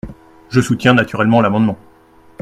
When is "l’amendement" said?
1.41-1.77